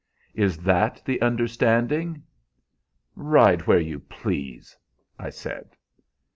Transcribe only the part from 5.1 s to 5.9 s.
I said.